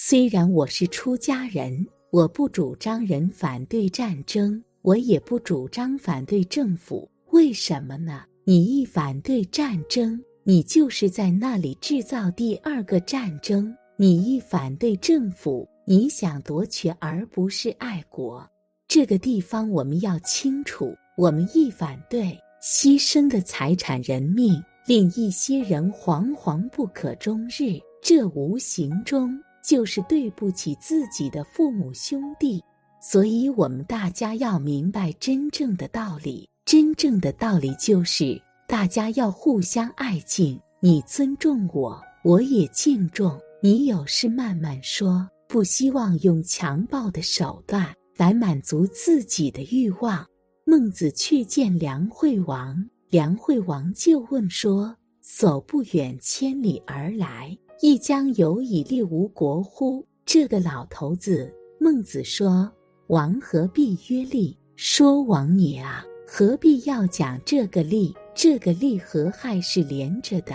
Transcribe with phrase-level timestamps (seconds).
[0.00, 7.10] 虽然我是出家人，我不主张人反对战争，我也不主张反对政府。
[7.32, 8.22] 为什么呢？
[8.44, 18.48] 你一反对战争，你就是在那里制造第二个战争；你一反对政府，你想夺权而不是爱国。
[18.86, 29.36] 这个地方我们要清楚：我们一反对，牺牲的财产、人命，令一些人惶惶不可终日，这无形中
[29.68, 32.64] 就是对不起自己的父母兄弟。
[33.02, 36.48] 所以，我们大家要明白真正的道理。
[36.64, 40.58] 真正的道理就是，大家要互相爱敬。
[40.80, 43.84] 你尊重我，我也敬重你。
[43.84, 50.26] 有事慢慢说，不希望用强暴的手段来满足自己的欲望。
[50.64, 62.70] 孟子去见梁惠王，梁惠王就问说：“走不远千里而来，亦将有以利无国乎？”这个老头子，孟子说
[63.08, 64.56] ：“王何必曰利？
[64.76, 68.14] 说王也啊。”何必要讲这个利？
[68.34, 70.54] 这个利和害是连着的。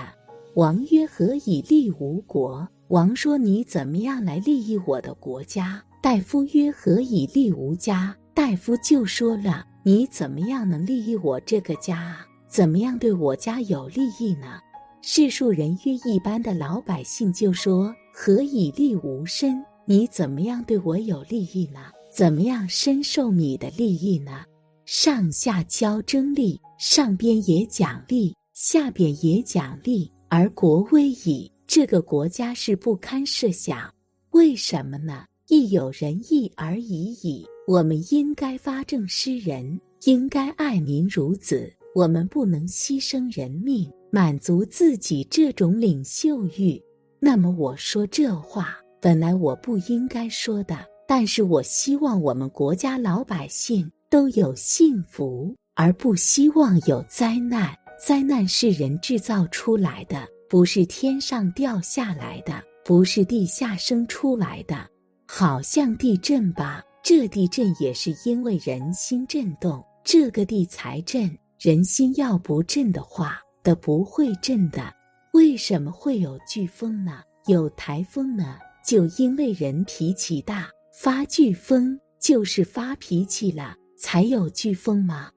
[0.53, 12.17] 王曰：“何以利无国？”王说：“你怎么样来利益我的国家？”大夫曰：“何以利无家？”大夫就说了：“你怎么样能利益我这个家？
[12.47, 14.59] 怎么样对我家有利益呢？”
[15.05, 21.91] 世数人曰：“一般的老百姓就说：‘何以利吾身？’你怎么样对我有利益呢？
[22.09, 24.45] 怎么样深受你的利益呢？”
[24.87, 31.51] 上下交争利，上边也奖励，下边也奖励，而国危矣。
[31.67, 33.93] 这个国家是不堪设想。
[34.31, 35.25] 为什么呢？
[35.49, 37.45] 亦有仁义而已矣。
[37.67, 41.69] 我们应该发政施仁，应该爱民如子。
[41.93, 46.79] 我们不能牺牲人命，满足自己这种领袖欲。
[47.19, 53.91] 那么我说这话，本来我不应该说的，但是我希望我们国家老百姓。
[54.11, 57.75] 都有幸福，而不希望有灾难。
[57.99, 64.87] 灾难是人制造出来的，不是天上掉下来的，不是地下生出来的。
[65.27, 71.35] 好像地震吧，这地震也是因为人心震动，这个地才震。
[71.59, 74.93] 人心要不震的话，的不会震的。
[75.33, 77.21] 为什么会有飓风呢？
[77.47, 78.57] 有台风呢？
[78.85, 80.69] 就因为人脾气大，
[81.01, 83.75] 发飓风就是发脾气了。
[83.97, 85.31] 才有飓风吗？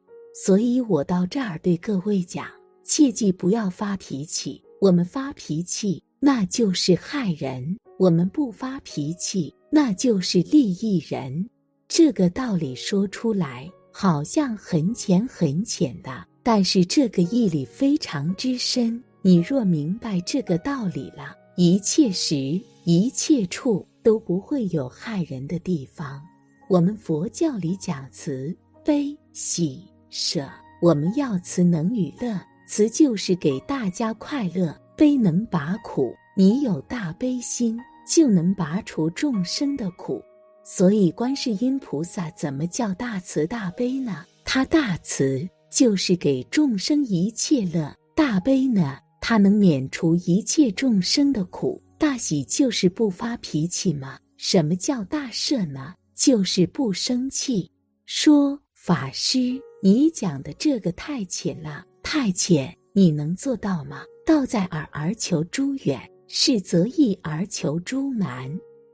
[0.45, 2.47] 所以我到这儿对各位讲，
[2.83, 4.61] 切记不要发脾气。
[4.81, 11.49] 我们发脾气，那就是害人；我们不发脾气，那就是利益人。
[11.89, 19.03] 这个道理说出来，好像很浅很浅的，但是这个义理非常之深。
[19.21, 22.37] 你若明白这个道理了，一切时、
[22.85, 26.23] 一切处都不会有害人的地方。
[26.69, 30.49] 我们佛教里讲慈悲喜舍，
[30.81, 36.15] 我们要慈能与乐，慈就是给大家快乐，悲能拔苦。
[36.37, 37.77] 你有大悲心，
[38.09, 40.23] 就能拔除众生的苦。
[40.63, 44.25] 所以观世音菩萨怎么叫大慈大悲呢？
[44.45, 45.45] 他大慈
[45.77, 51.83] 就是给众生一切乐，大悲呢，他能免除一切众生的苦。
[51.99, 54.19] 大喜就是不发脾气吗？
[54.39, 55.93] 什么叫大舍呢？
[56.15, 57.71] 就是不生气。
[58.07, 64.01] 说法师，你讲的这个太浅了，太浅，你能做到吗？
[64.25, 68.51] 道在耳而求诸远，是则易而求诸难。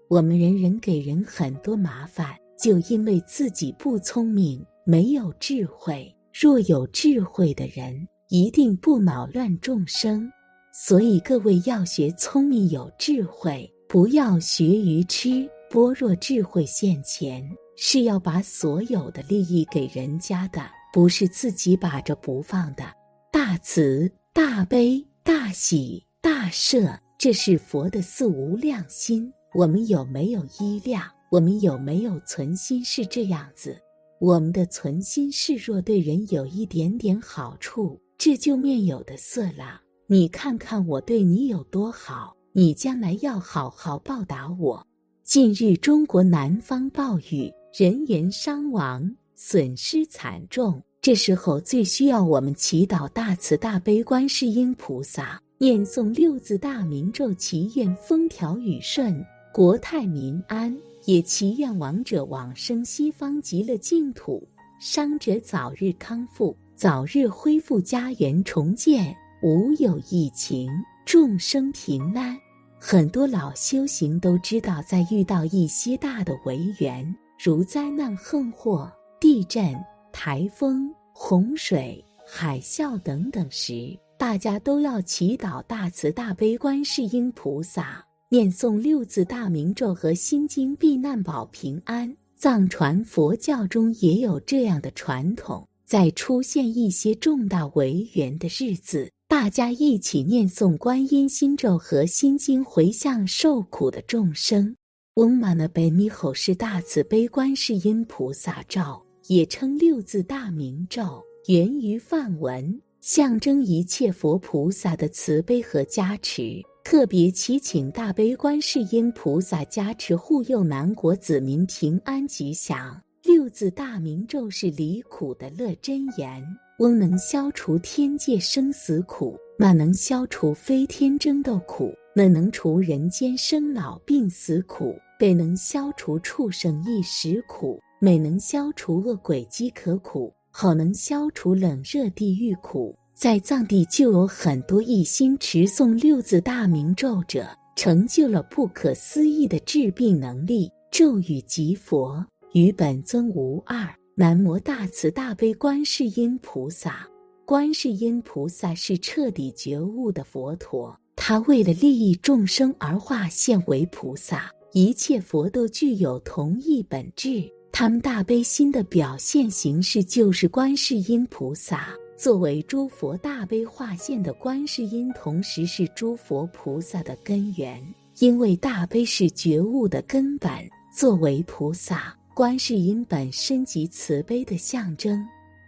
[0.09, 6.12] 我们人人给人很多麻烦，就因为自己不聪明，没有智慧。
[6.32, 10.31] 若有智慧的人，一定不恼乱众生。
[10.72, 15.48] 所以各位要学聪明有智慧，不要学愚痴。
[15.70, 20.62] 般若智慧现前，是要把所有的利益给人家的，
[20.93, 22.84] 不是自己把着不放的。
[23.31, 29.31] 大慈、大悲、大喜、大舍，这是佛的四无量心。
[29.54, 31.02] 我们有没有依量？
[31.31, 32.82] 我们有没有存心？
[32.85, 33.78] 是这样子。
[34.22, 39.82] 我们的存心是若对人有一点点好处，这就面有的色了。
[40.06, 44.86] 你看看我对你有多好，你将来要好好报答我。
[45.24, 50.80] 近日，中国南方暴雨，人员伤亡，损失惨重。
[51.00, 59.20] 这时候最需要我们祈祷大慈大悲观世音菩萨，念诵六字大明咒，祈愿风调雨顺，
[59.52, 60.72] 国泰民安；
[61.04, 64.46] 也祈愿亡者往生西方极乐净土，
[64.81, 70.70] 伤者早日康复，早日恢复家园重建，无有疫情，
[71.04, 72.37] 众生平安。
[72.78, 78.90] 很多老修行都知道，在遇到一些大的违缘，如灾难、横祸、
[79.20, 79.75] 地震、
[80.12, 92.17] 台风、洪水、海啸等等时，大家都要祈祷大慈大悲观世音菩萨，念诵六字大明咒和心经，避难保平安。
[92.34, 99.11] 藏传佛教中也有这样的传统，在出现一些重大违缘的日子。
[99.29, 104.75] 大家一起念诵观音心咒和心经，回向受苦的众生。
[105.17, 108.81] 嗡嘛呢呗咪吼是大慈悲观世音菩萨咒，
[109.26, 116.62] 也称六字大明咒，源于梵文，象征一切佛菩萨的慈悲和加持。
[116.84, 123.00] 特别祈请大悲观世音菩萨加持护佑南国子民平安吉祥。
[123.23, 126.44] 六字大明咒是离苦的乐真言。
[126.81, 142.94] 翁能消除天界生死苦，那能消除飞天争斗苦，那能除人间生老病死苦，北能消除畜生一时苦，美能消除恶鬼饥渴苦，好能消除冷热地狱苦。
[143.22, 150.69] 在藏地就有很多一心持诵六字大明咒者，成就了不可思议的治病能力。
[150.90, 153.88] 咒语即佛，与本尊无二。
[154.16, 157.08] 南无大慈大悲观世音菩萨，
[157.44, 164.50] 观世音菩萨是彻底觉悟的佛陀，他为了利益众生而化现为菩萨。
[164.72, 171.94] 一切佛都具有同一本质，他们大悲心的表现形式就是观世音菩萨。
[172.22, 177.84] 作为诸佛大悲化现的观世音，同时是诸佛菩萨的根源，
[178.20, 180.48] 因为大悲是觉悟的根本。
[180.96, 182.16] 作为菩萨。
[182.32, 185.20] 观世音本身即慈悲的象征，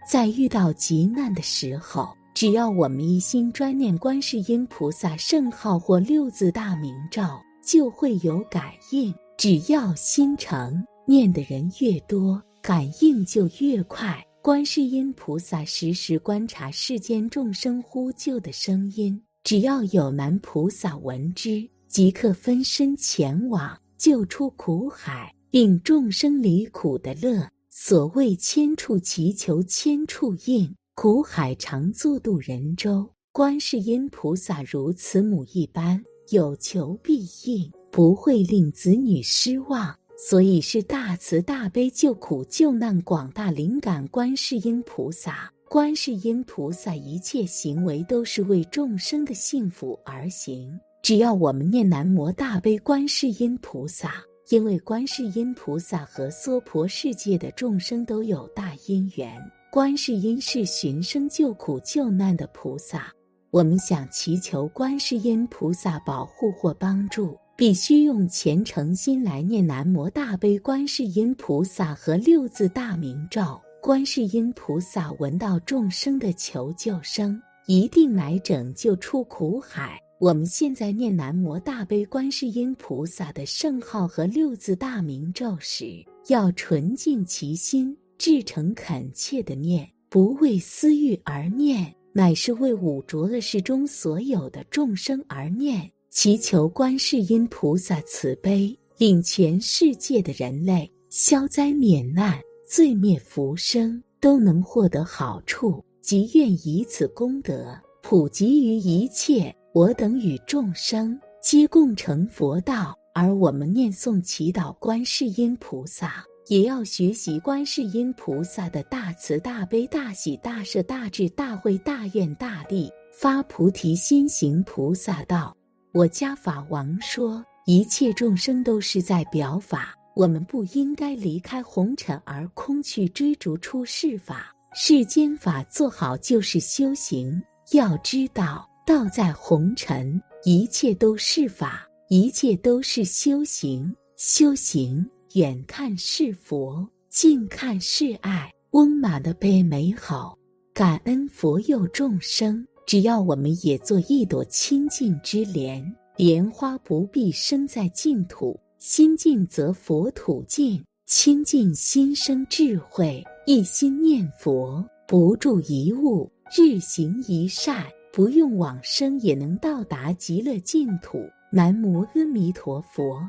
[0.09, 7.21] 在遇到急难的时候，只要我们一心专念观世音菩萨圣号或六字大明咒，
[7.61, 9.13] 就会有感应。
[9.37, 14.25] 只要心诚，念的人越多，感应就越快。
[14.45, 25.33] 观世音菩萨时时观察世间众生呼救的声音，只要有难菩萨闻之，即刻分身前往救出苦海。
[25.49, 33.09] 令众生离苦的乐，所谓千处祈求千处应，苦海常作渡人舟。
[33.31, 35.99] 观世音菩萨如慈母一般，
[36.29, 45.51] 有求必应，不会令子女失望，所以是大慈大悲救苦救难广大灵感观世音菩萨。
[45.69, 50.79] 观世音菩萨一切行为都是为众生的幸福而行。
[51.01, 54.13] 只要我们念南无大悲观世音菩萨。
[54.49, 59.35] 因为观世音菩萨和娑婆世界的众生都有大因缘，
[59.71, 63.11] 观世音是寻声救苦救难的菩萨。
[63.49, 73.41] 我们想祈求观世音菩萨保护或帮助，必须用虔诚心来念南无大悲观世音菩萨和六字大明咒。
[73.81, 79.97] 观世音菩萨闻到众生的求救声，一定来拯救出苦海。
[80.19, 105.83] 我们现在念南无大悲观世音菩萨的圣号和六字大明咒时，要纯净其心，至诚恳切的念，不为私欲而念，乃是为五浊恶世中所有的众生而念，祈求观世音菩萨慈悲，令全世界的人类消灾免难、罪灭福生，都能获得好处。
[106.01, 109.53] 即愿以此功德普及于一切。
[109.73, 125.53] 我等与众生皆共成佛道，而我们念诵祈祷观世音菩萨，也要学习观世音菩萨的大慈大悲大喜大舍大智大慧大愿大力，发菩提心行菩萨道。
[125.95, 134.53] 我家法王说，一切众生都是在表法，我们不应该离开红尘而空去追逐出世法。
[134.73, 138.69] 世间法做好就是修行，要知道。
[138.85, 143.95] 道在红尘，一切都是法，一切都是修行。
[144.17, 148.51] 修行远看是佛，近看是爱。
[148.71, 150.37] 温马的悲美好，
[150.73, 152.67] 感恩佛佑众生。
[152.85, 160.83] 只要我们也做一朵清净之莲，莲花不必生在净土，心净则佛土净。
[161.07, 167.85] 清净心生智慧，一心念佛，不住一物，日行一善。
[168.11, 171.19] 不用往生也能到达极乐净土。
[171.51, 173.19] 南无阿弥陀佛。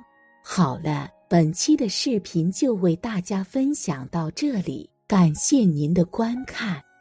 [0.44, 6.80] 好了，本期的视频就为大家分享到这里，感谢您的观看。